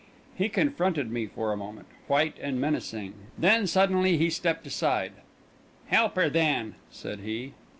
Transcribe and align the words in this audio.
He 0.33 0.49
confronted 0.49 1.11
me 1.11 1.27
for 1.27 1.53
a 1.53 1.55
moment, 1.55 1.85
white 2.07 2.35
and 2.41 2.59
menacing; 2.59 3.13
then 3.37 3.67
suddenly 3.67 4.17
he 4.17 4.31
stepped 4.31 4.65
aside. 4.65 5.11
"Help 5.89 6.15
her 6.15 6.27
then," 6.27 6.73
said 6.89 7.19
he. 7.19 7.53